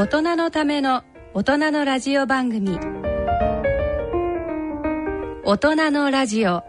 [0.00, 2.78] 大人のための大人のラジオ番組。
[5.44, 6.62] 大人のラジオ。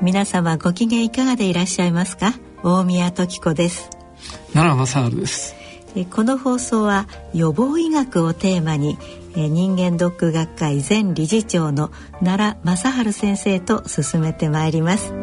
[0.00, 2.32] 皆様ご機嫌いかがでいらっしゃいますか？
[2.62, 3.90] 大宮時子です。
[4.54, 5.55] 奈良正治です。
[6.04, 8.98] この放送は予防医学をテーマに
[9.34, 11.90] 人間ドック学会前理事長の
[12.22, 15.14] 奈良正治先生と進めてまいります。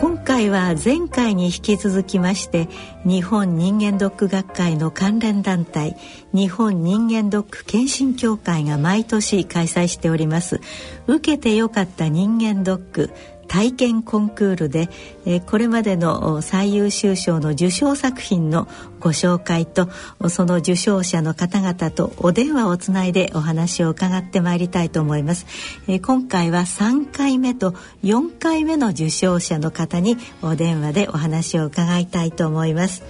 [0.00, 2.68] 今回は前回に引き続きまして
[3.04, 5.96] 日本人間ドック学会の関連団体
[6.32, 10.60] 日本人間ドック検診協会が毎年開催しております
[11.06, 13.10] 受けてよかった人間ドック
[13.46, 14.88] 体験コンクールで、
[15.24, 18.68] えこれまでの最優秀賞の受賞作品の
[19.00, 19.88] ご紹介と
[20.28, 25.46] その受賞者の方々とお電話をつないでお話を伺ってまいりたいと思います、
[25.88, 33.02] え今回は3回目と4回目の受賞者の方にお電話でお話を伺いたいと思います。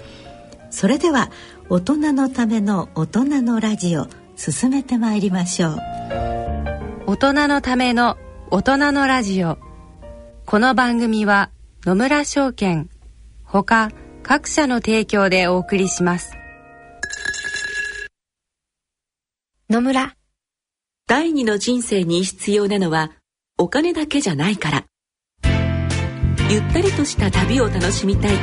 [0.69, 1.31] それでは
[1.69, 5.77] 大人のための大人のラジオ進めてまいりましょう。
[7.07, 8.17] 大人のための
[8.51, 9.66] 大人のラジオ。
[10.49, 11.51] この番組は
[11.83, 12.89] 野村証券
[13.43, 13.91] ほか
[14.23, 16.37] 各社の提供でお送りします。
[19.69, 20.15] 野村。
[21.05, 23.11] 第二の人生に必要なのは
[23.57, 24.85] お金だけじゃないから。
[26.49, 28.37] ゆったりとした旅を楽しみたい。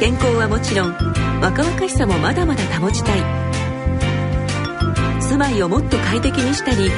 [0.00, 0.92] 健康はもちろん
[1.42, 3.20] 若々しさもまだまだ保ちたい。
[5.20, 6.90] 住まいをもっと快適にしたり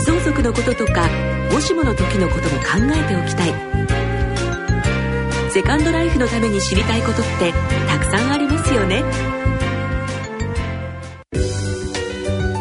[0.00, 3.54] 相続のこととかもしもの時のことも考えておきたい。
[5.52, 7.52] セカンドライフのために知りたいことって
[7.86, 9.04] たくさんありますよね。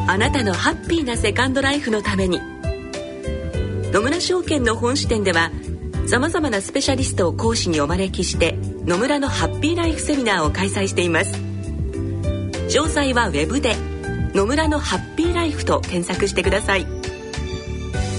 [0.07, 2.39] あなたのハッピーなセカンドライフのために。
[3.91, 5.49] 野村証券の本支店では
[6.05, 11.33] さまざまなスペシャリストを講師にお招きして野村のハッピーライフセミナーを開催しています。
[12.69, 13.75] 詳細はウェブで
[14.35, 17.02] 「野村のハッピーライフ」と検索してください。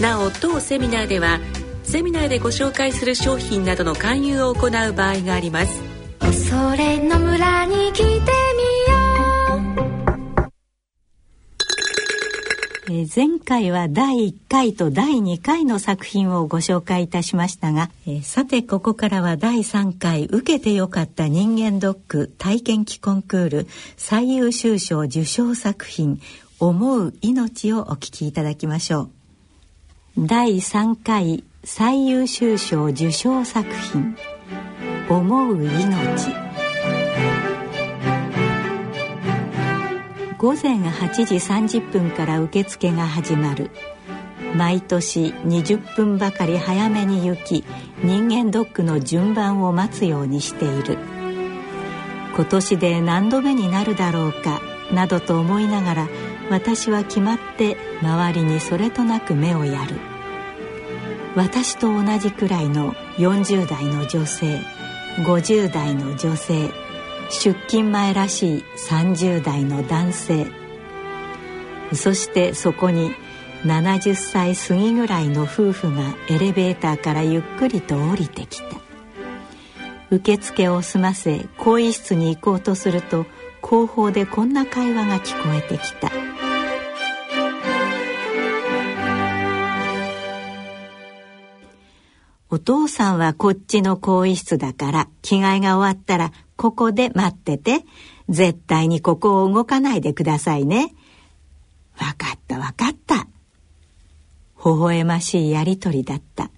[0.00, 1.40] なお当セミナーでは
[1.84, 5.94] セミナーでご紹介する商品などの勧誘を行う場合があります。
[6.48, 8.20] それの村に来てみよ
[12.88, 23.66] う、え前回は第1回と第2回の作品をご紹介いたしましたが、えさてここからは第3回受けてよかった人間ドック体験記コンクール
[23.96, 26.20] 最優秀賞受賞作品
[26.58, 29.23] 思う命をお聞きいただきましょう。
[30.16, 34.14] 第3回最優秀賞受賞作品
[35.10, 35.66] 「思う命」
[40.38, 43.72] 午前8時30分から受付が始まる。
[44.54, 47.64] 毎年20分ばかり早めに行き
[48.04, 50.96] 人間ドックの順番を待つようにしている。
[52.36, 54.60] 今年で何度目になるだろうか
[54.92, 56.08] などと思いながら
[56.50, 59.96] 私は決まって周りにそれとなく目をやる。
[61.34, 64.60] 私と同じくらいの40代の女性
[65.18, 66.70] 50代の女性
[67.30, 70.46] 出勤前らしい30代の男性。
[71.92, 73.12] そしてそこに
[73.64, 78.76] 70歳過ぎぐらいの夫婦がエレベーターからゆっくりと降りてきた。
[80.10, 83.26] 受付を済ませ更衣室に行こうとすると
[83.62, 86.23] 後方でこんな会話が聞こえてきた。
[92.54, 97.84] お父さんはこっちの更衣室だから着替えが終わったらここで待ってて
[98.28, 100.94] 絶対にここを動かないでくださいね。
[102.00, 103.26] わかったわかった。
[104.64, 106.52] 微笑ましいやりとりだった。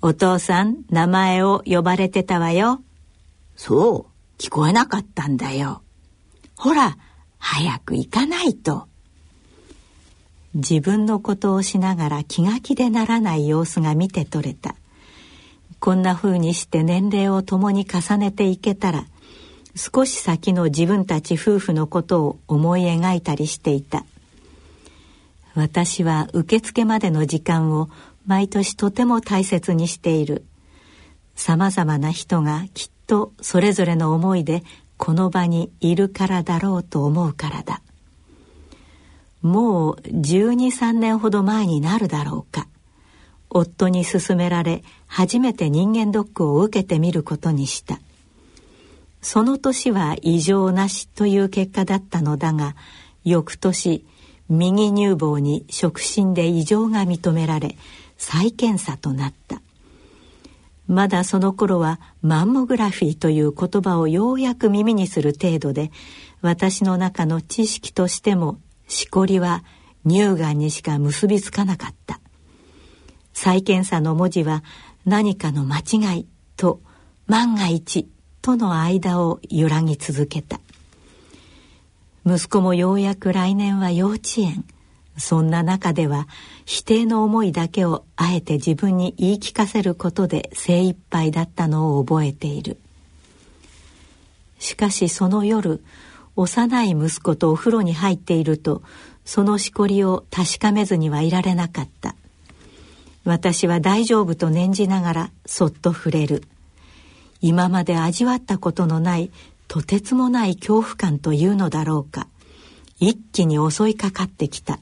[0.00, 2.80] お父さん名前を呼ばれてたわよ。
[3.56, 4.40] そう。
[4.40, 5.82] 聞こえなかったんだよ。
[6.54, 6.96] ほら、
[7.38, 8.86] 早く行かないと。
[10.54, 14.76] 自分のことをしながら気が気でならない様子が見て取れた。
[15.84, 19.04] こんな風にして年齢を共に重ねていけたら、
[19.76, 24.06] 少し先の自分たち夫婦のことを思い描いたりしていた。
[25.54, 27.90] 私は受付までの時間を
[28.24, 30.46] 毎年とても大切にしている。
[31.36, 34.62] さまざまな人がきっとそれぞれの思いで
[34.96, 37.82] この場にいるからだろうと思うからだ
[39.42, 42.68] もう123年ほど前になるだろうか
[43.54, 48.00] 夫に勧められ初めて人間ドックを受けてみることにした。
[49.22, 52.76] その年は異常なしという結果だったのだが
[53.24, 54.04] 翌年
[54.50, 57.78] 右乳房に触診で異常が認められ
[58.18, 59.62] 再検査となった。
[60.86, 65.90] まだその頃はマンモグラフィーという言葉をようやく耳にする程度で
[66.42, 69.64] 私の中の知識としてもしこりは
[70.06, 72.20] 乳がんにしか結びつかなかった。
[73.34, 74.64] 再検査の文字は
[75.04, 76.26] 何かの間違い
[76.56, 76.80] と
[77.26, 78.08] 万が一
[78.40, 80.60] との間を揺らぎ続けた。
[82.26, 84.64] 息子もようやく来年は幼稚園。
[85.16, 86.26] そんな中では
[86.64, 92.78] 否定の思いだけをあえて自分に言い聞かせることで精一杯だったのを覚えている。
[94.58, 95.84] しかしその夜
[96.36, 98.82] 幼い息子とお風呂に入っていると
[99.24, 102.16] そのしこりを確かめずにはいられなかった。
[103.24, 106.44] 私は大丈夫と念じながらそっと触れる。
[107.40, 109.30] 今まで味わったことのない
[109.66, 112.28] とてつもない恐怖感というのだろうか。
[112.98, 114.78] 一気に襲いかかってきた。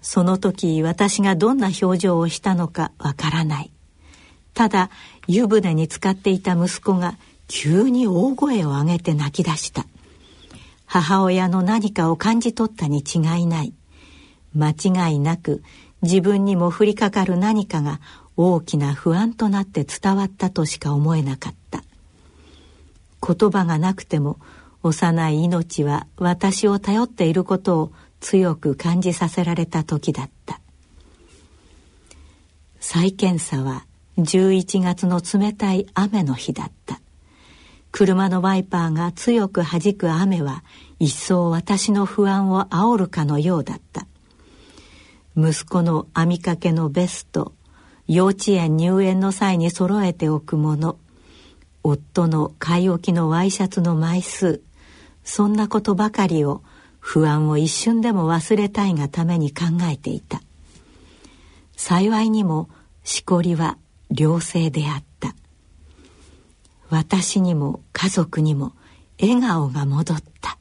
[0.00, 3.70] その時私がどんな表情をしたのかわからない。
[4.54, 4.90] ただ
[5.26, 7.16] 湯船に浸かっていた息子が
[7.46, 9.86] 急に大声を上げて泣き出した。
[10.84, 13.72] 母親の何かを感じ取ったに違いない。
[14.54, 15.62] 間違いなく
[16.02, 18.00] 自分にも降りかかる何かが
[18.36, 21.82] 大きな不安となって伝わったとしか思えなかった。
[23.26, 24.38] 言葉がなくても
[24.82, 30.60] 幼い命は私を頼っていることを強く感じさせられた時だった。
[32.80, 33.84] 再検査は
[34.18, 37.00] 11月の冷たい雨の日だった。
[37.92, 40.62] 車のワイパーが強く弾く雨は
[40.98, 44.07] 一層私の不安を煽るかのようだった。
[45.38, 47.52] 息子の編みかけのベスト
[48.08, 50.98] 幼稚園入園の際に揃えておくもの
[51.84, 54.62] 夫の買い置きのワイシャツの枚数
[55.22, 56.62] そんなことばかりを
[56.98, 60.42] 不安を一瞬でも忘れたいがために考えていた。
[61.76, 62.68] 幸いにも
[63.04, 63.78] しこりは
[64.10, 65.34] 良性であった。
[66.90, 68.72] 私にも家族にも
[69.20, 70.58] 笑顔が戻った。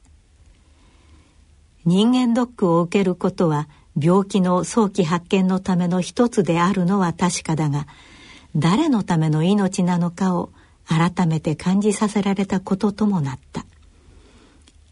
[1.85, 3.67] 人間ドックを受けることは
[3.99, 7.87] 病気の早期発見のための一つであるのは確かだが
[8.55, 10.51] 誰のための命なのかを
[10.85, 13.65] 改めて感じさせられたことともなった。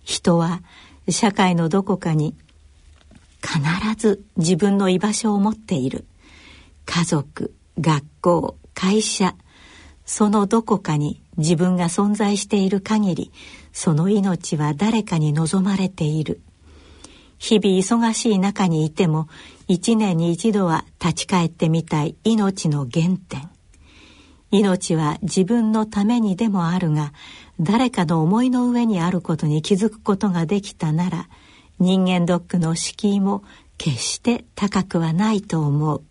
[0.03, 0.61] 人は
[1.09, 2.35] 社会のどこかに
[3.41, 3.59] 必
[3.97, 6.05] ず自分の居場所を持っている。
[6.85, 9.35] 家族学校会社
[10.05, 13.31] そのどこかに自分が存在している限り
[13.73, 16.41] その命は誰かに望まれている。
[17.37, 19.27] 日々忙しい中にいても
[19.67, 23.49] 一年に一度は立ち返ってみたい命の原点。
[24.51, 27.11] 命は自分のためにでもあるが
[27.59, 31.27] 誰かの思いの上にあることに気づくことができたなら
[31.79, 33.43] 人間ドックの敷居も
[33.77, 36.03] 決して高くはないと思う。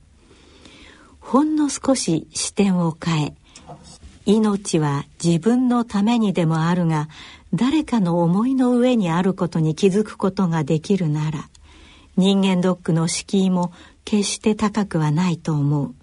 [1.20, 3.34] ほんの少し視点を変え
[4.26, 7.08] 命は自分のためにでもあるが
[7.54, 11.48] 誰かの思いの上にあることに気づくことができるなら
[12.16, 13.72] 人間ドックの敷居も
[14.04, 15.94] 決して高くはないと思う。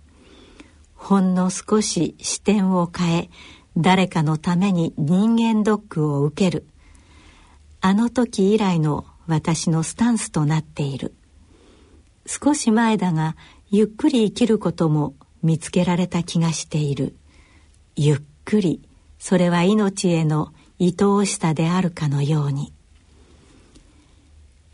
[0.95, 3.30] ほんの少し視点を変え
[3.75, 6.65] 誰かのために人間ドックを受ける。
[7.81, 11.13] あの時以来の私のスタンスとなっている。
[12.25, 13.36] 少し前だが
[13.70, 17.15] ゆっくり生きることも見つけられた気がしている。
[17.98, 18.81] ゆっくり
[19.20, 22.73] それは命への愛おしさであるかのように。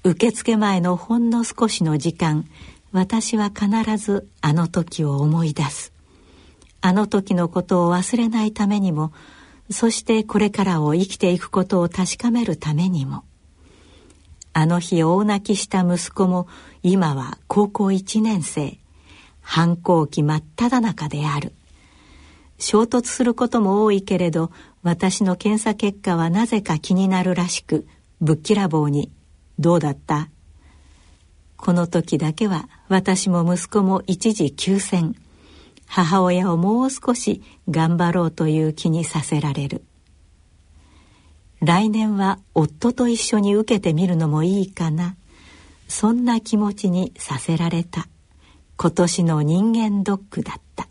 [0.05, 2.47] 受付前のほんの少しの時間
[2.93, 5.91] 私は必ずあの時を思い出す。
[6.79, 9.11] あの時のことを忘れないためにも
[9.69, 13.25] そしてこれからを生きていくことを確かめるためにも。
[14.53, 16.47] あの日大泣きした息子も
[16.83, 18.77] 今は高校1年生。
[19.41, 21.51] 反抗期真っ只中である。
[22.59, 24.51] 衝突することも多いけれど
[24.87, 27.85] 私の検査結果はなぜか気になるらしく
[28.21, 29.11] ぶっきらぼうに
[29.59, 30.29] 「どうだった?」
[31.57, 35.15] この時だけは私も息子も一時休戦。
[35.87, 39.83] 母親をもう少し頑張ろうという気にさせられる。
[41.59, 45.17] 来年は夫と一緒に受けてみるのもいいかな。
[45.89, 48.07] そんな気持ちにさせられた。
[48.77, 50.87] 今年の人間ドックだった。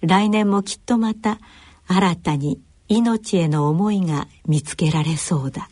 [0.00, 1.40] 来年もきっとまた
[1.88, 5.68] 新たに命への思いが見つけられそうだ。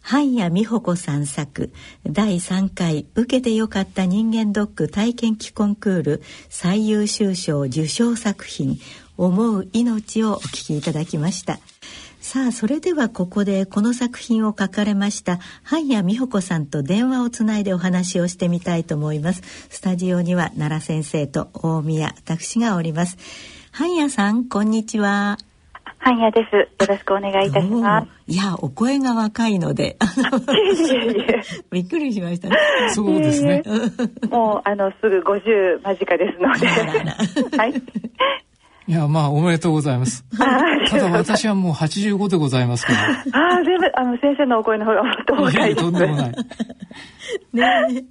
[0.00, 1.70] 半谷美穂子さん作
[2.04, 8.80] 第3回受けてよかった人間ドック体験記コンクール最優秀賞受賞作品
[9.16, 11.60] 思う命をお聞きいただきました。
[12.20, 19.42] さあそれではここでこの作品を書かれました半谷美穂子さんと電話をつないでお話をしてみたいと思います。
[19.70, 23.16] スタジオには奈良先生と大宮私がおります。
[23.72, 25.38] 半谷さんこんにちは。
[26.00, 26.56] 半谷です。
[26.56, 28.08] よろしくお願いいたします。
[28.26, 29.98] いや、お声が若いので、
[31.70, 32.56] びっくりしましたね。
[32.88, 33.62] そうですね。
[34.30, 36.66] もう、あの、すぐ50間近ですので。
[37.56, 37.74] はい。
[38.90, 40.24] いや、まあ、おめでとうございます。
[40.34, 42.98] ただ私はもう85でございますから。
[43.32, 45.84] ああ、全部、あの、先生のお声の方がもっと若いです。
[45.84, 46.32] とんでもない。
[47.54, 48.04] ね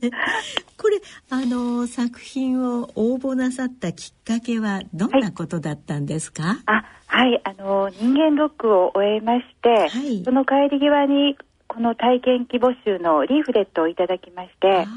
[0.78, 14.88] これ、あの、作品を応募なさったきっかけはどんなことだったんですか、はい、あ、はい、あの、人間ドックを終えまして、はい、その帰り際に、この体験希募集のリーフレットをいただきまして、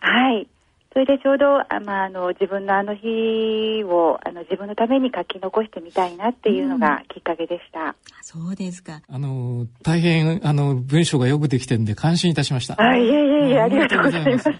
[0.00, 0.46] はい。
[0.92, 7.80] それでちょうどあ、まあ、あの自分のあの日をあの自分のために書き残してみたいなっていうのがきっかけでした。
[7.80, 9.00] うん、そうですか。
[9.08, 12.74] あの大変あの文章がよくできてるんで感心いたしました。
[12.78, 14.50] あいえいえいえありがとうございます。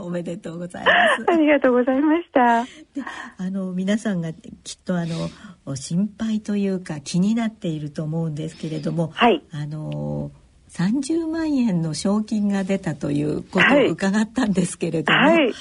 [0.00, 1.24] おめでとうございます。
[1.28, 2.64] ありがとうございました。
[2.64, 3.02] で
[3.38, 10.30] あの皆さんがきっとあの心配というか気になっていると思うんですけれども、はい、あの
[10.70, 15.52] 30万円の賞金が出たということを伺ったんですけれども、はい、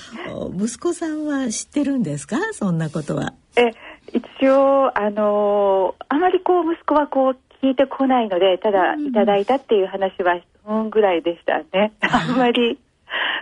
[0.55, 2.37] 息子さんは知ってるんですか？
[2.53, 3.33] そんなことは。
[3.57, 3.71] え
[4.13, 11.93] 一応あのあまりこう息子はこう聞いてこないのでただいただいたっていう話はうんぐらいでしたね。
[12.01, 12.79] あんまり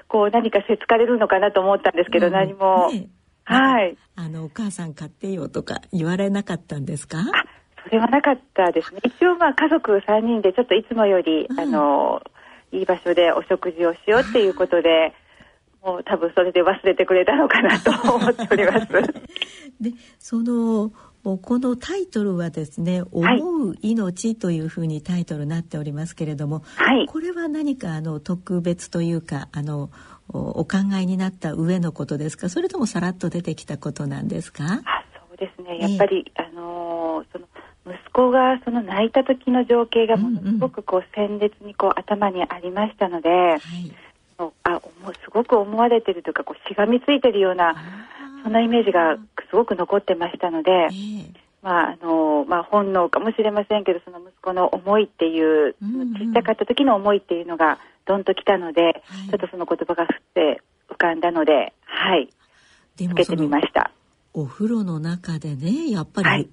[0.08, 2.90] こう何かせつかれるのかなと思ったんですけど、うん、何も。
[2.92, 3.08] ね、
[3.44, 3.98] はい。
[4.16, 7.18] あのお母さん買ってよとか言われなかったんですか？
[7.88, 9.02] それはなかったですね。
[9.04, 12.22] 一応まあ家族3人でちょっといつもより、うん、あの、
[12.72, 15.14] いい場所でお食事をしようっていうことで、
[15.84, 18.88] もう多分それで忘れてくれたのかなと思っております。
[19.80, 20.92] で、その、
[21.24, 29.90] このタイトルはですね「思う命」というふうにタイトルになっておりますけれども、はい、これは何かあの特別というかあの
[30.30, 32.48] お考えになった上のことですか？
[32.48, 34.64] それともさらっと出てきたことなんですか？
[34.64, 34.80] あ
[35.28, 35.80] そうですね。
[35.80, 36.57] やっぱり、えー、あ
[37.88, 43.60] 息子がその泣いた時の情景がものすごくこう鮮烈にこう頭にありましたので、はい、
[44.64, 44.82] あ
[45.24, 47.76] すごく思われてるというかこうしがみついてるような
[48.44, 49.18] そんなイメージが
[49.50, 58.94] すごく残ってましたので、えー、まああのまあ、本能かもしれませんけどその息子の思いっていう、うんうん、ちっちゃかった時の思いっていうのがどんときたので、はい、
[59.30, 62.30] ちょっとその言葉が降って浮かんだのではい。
[62.98, 63.92] つけてみました。
[64.34, 66.50] お風呂の中でねやっぱり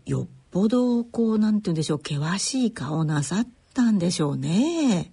[0.54, 5.10] ぽどこうなんて言うんでしょう険しい顔なさったんでしょうね。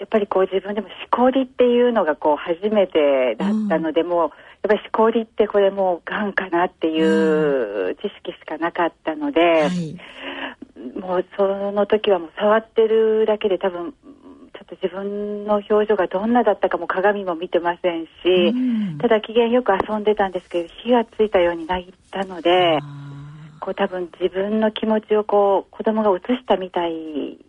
[0.00, 4.30] やっぱりこう自分でもしこりっていうのがこう初めてだったので、うん、もうやっ
[4.62, 9.96] ぱりしこりってこれもうがんかなっていう知識しかなかったので、はい、
[10.98, 13.96] もうその時はもう触ってるだけで多分ちょ
[14.64, 22.80] っと自分の表情がどんなだったかも鏡も見てませんし、うん、ただ機嫌よく遊んでたんですけど火がついたように泣いたので。
[23.60, 26.92] こう多分自分の気持ちをこう子供が映したみたい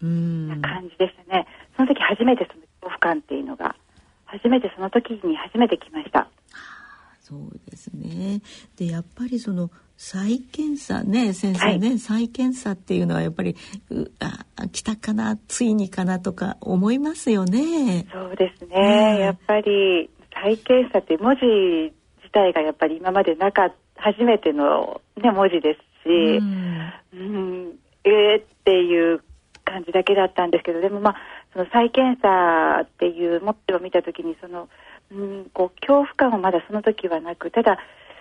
[0.01, 1.47] な感じでしたね。
[1.75, 3.75] その時初めてその恐怖感っていうのが
[4.25, 6.27] 初めてその時に初めて来ました。
[7.21, 8.41] そうですね。
[8.75, 13.55] でやっぱりその再検査ね先生ね、はい、再検査っていうのはやっぱり
[14.19, 18.07] あ来たかなついにかなとか思いますよね。
[18.11, 19.19] そうですね。
[19.19, 29.21] やっぱり再検査って文字自体がやっぱり今までなか初めてのね文字ですし、うん、うん、えーっていう
[29.65, 31.15] 感じだけだったんですけどでもまあ
[31.53, 34.69] その再検査っていうモッを見た時にその、
[35.11, 37.77] うん、こう恐怖感はまだその時はなくただ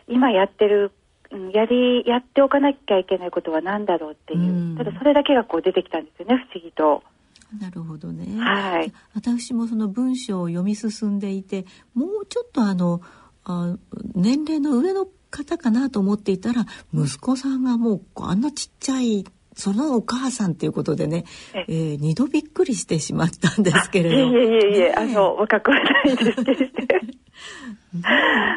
[0.09, 0.93] 今やってる、
[1.31, 7.03] うん、やりやっておかなきゃいけないことは何だろうっていう、うん、ただそれだけがこう出てきたんですよね不思議と。
[7.59, 8.41] なるほどね。
[8.41, 8.93] はい。
[9.13, 13.01] 私もその文章を読み進んでいて、もうちょっとあの、
[13.43, 13.77] あ
[14.15, 24.17] 年齢の上の方かなと思っていたら息子さんがもうあんなちっちゃいそのお母さんということでね、ええー、二度びっくりしてしまったんですけれど。
[24.17, 26.61] いえいえいえ、ね、あの若くはないですけど。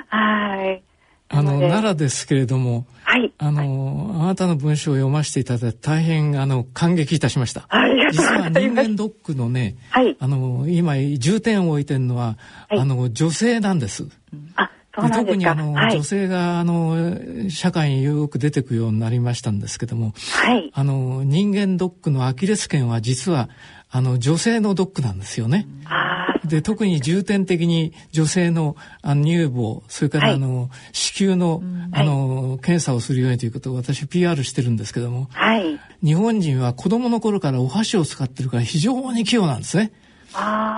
[0.08, 0.84] はい。
[1.30, 7.68] あの奈良ですけれども、はい、あの、はい、あなたの文章を読ませていただいて大変あの感激いたしました。
[8.12, 12.38] 実は人間ドックのね、はい、あの今重点を置いてるのは、
[12.70, 14.08] はい、あの女性なんです。
[14.56, 23.50] あ特にあの、はい、女性があの社会によく出てくようになりましたんですけども、はい、あの人間ドックのアキレス腱は実は
[23.90, 25.68] あの女性のドックなんですよね。
[25.86, 26.14] ああ
[26.46, 39.92] で特に重点的に女性のあの乳房それからあの、はい、子宮の,、あの検査をするようにということを私 PR してるんですけども、はい、日本人は子供の頃からお箸を使ってるから非常に器用なんですね。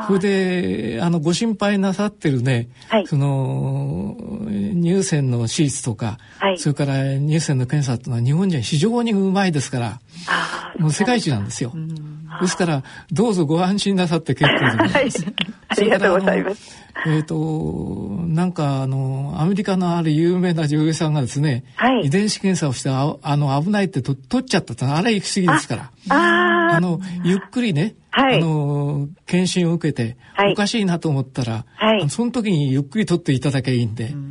[0.07, 4.17] それであのご心配なさってるね、はい、その
[4.49, 10.01] 乳腺の手術とか、はい、それから乳腺の検査っていうのは日本人は非常にうまいですから
[10.77, 11.71] もう世界一なんですよ。
[12.41, 15.05] ですからどうぞご安心なさって結構でござい。
[15.05, 15.25] ます。
[15.67, 16.85] ありがとうございます。
[17.05, 25.91] えっ、ー、と、なんかあの、アメリカのある有名な女優さんがですね、はい、遺伝子検査をしてああの危ないってと取っちゃったってあれ行き過ぎですから。
[26.09, 34.13] ああの、ゆっくりね、はい、あの、検診を受けて、はい、おかしいなと思ったら、はい、その時にゆっくり取っていただけばいいんで。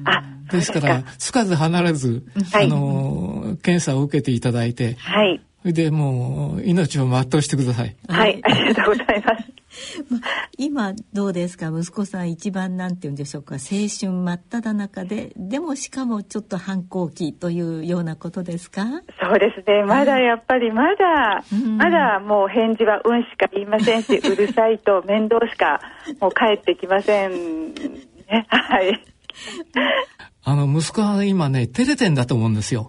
[0.51, 2.23] ですから、つかず離れず、
[2.53, 5.41] あの、検査を受けていただいて、はい。
[5.63, 7.97] それでもう、命を全うしてください。
[8.09, 9.54] はい、ありがとうございます。
[10.59, 11.69] 今どうですか？
[11.69, 13.57] 息子さん一番なんて言うんでしょうか？
[13.57, 15.33] 青春真っ只中で？
[15.37, 18.85] でもしかもちょっと反抗期というようなことですか？
[19.21, 19.85] そうですね。
[19.85, 25.81] まだやっぱりまだ、うん、まだもう返事は「うん」しか言いませんし うるさいと面倒しか
[26.21, 28.47] もう返ってきませんね。
[28.49, 29.03] はい
[30.47, 32.89] あの、息子は今ね、照れてんだと思うんですよ。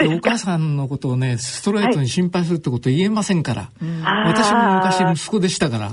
[0.00, 3.70] でお母さんのことをね、ストレートに心配するってこと言えませんから。
[4.02, 5.92] はい、私も昔息子でしたから。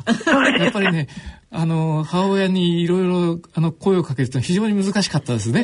[0.60, 1.10] やっぱりね、
[1.56, 5.64] あの、母親にいろいろ、あの、声をかけると非常に難しかったですね。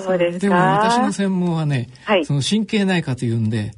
[0.00, 3.74] そうですでも私の専門はね、はい、その神経内科というんで。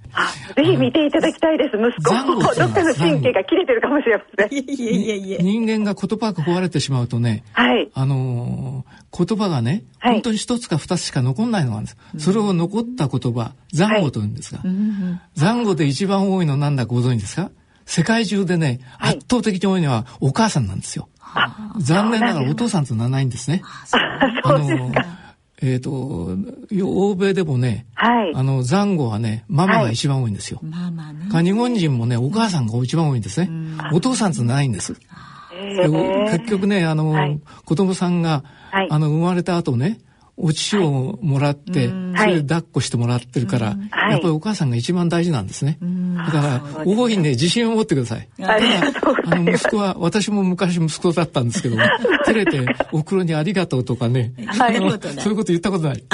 [0.56, 2.14] ぜひ見ていただきたいです、息子。
[2.34, 4.52] どっかの神経が切れてるかもしれません。
[4.52, 8.84] いやいやいや人間が言葉が壊れてしまうとね、はい、あの、
[9.16, 12.24] 言葉がね、はい、本当に一つか二つしか残んないのがあるんです。
[12.24, 14.60] それを残った言葉、残語というんですが、
[15.34, 17.50] 残語で一番多いのなんだご存知ですか？
[17.84, 21.08] 世界中でね、圧倒的に多いのはお母さんなんですよ。
[21.78, 23.62] 残念ながらお父さんとならないんですね。
[24.44, 24.92] あの、
[25.60, 26.36] えっ、ー、と、
[26.84, 30.60] 欧米でもね、はい、あの、残語はね、ママが一番多いんですよ。
[30.62, 31.26] ママね。
[31.42, 33.50] 日本人もね、お母さんが一番多いんですね。
[33.92, 34.94] お父さんとないんです。
[36.30, 39.98] 結局ね、あの、はい、子供さんが、はい、あの、生まれた後ね、
[40.40, 43.76] お乳をもらって、それで抱っこしてもらってるから、
[44.10, 45.78] やっぱりお母さんが一番大事なんですね。
[46.16, 47.16] だから、大い。
[47.16, 48.28] にね、自信を持ってください。
[48.44, 51.82] あの、息子は、私も昔息子だったんですけども、
[52.24, 54.76] 照れて、お風呂にありがとうとかね、そうい。
[54.78, 56.04] うこと言ったことない。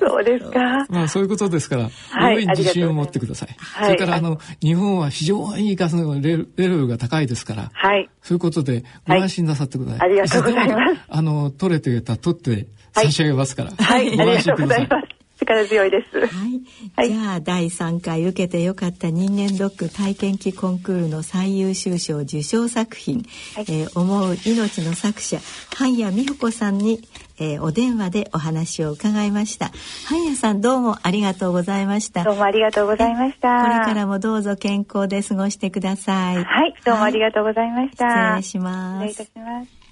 [0.00, 0.86] そうですか。
[0.88, 1.26] まあ、そうい。
[1.26, 2.46] うことですから、大い。
[2.46, 3.56] に自信を持ってください。
[3.84, 7.26] それから、あの、日本は非常にガスのレベルが高い。
[7.26, 8.08] ですから、はい。
[8.22, 8.38] そうい。
[8.38, 10.00] うことで、ご安心なさってください。
[10.00, 10.68] ありがとうござい。
[10.68, 11.00] ます。
[11.08, 13.84] あの、取れてたら取って、差し上げますから。
[13.84, 15.16] はい、ありがとうございます。
[15.38, 16.26] 力強いです。
[16.26, 17.08] はい。
[17.08, 23.24] じゃあ第3回受けてよかった人間ドック体験記コンクールの最優秀賞受賞作品、
[23.54, 25.38] はい、えー、思う命の作者
[25.74, 27.06] 半谷美穂子さんに、
[27.38, 29.70] えー、お電話でお話を伺いました。
[30.06, 32.24] 半谷さんどうもありがとうございました。
[32.24, 33.62] どうもありがとうございました。
[33.62, 36.44] これからもどうぞ健康で過ごしてください。
[36.44, 38.06] はい、どうもありがとうございました。
[38.06, 39.08] はい、失礼します。
[39.08, 39.76] 失礼いたします。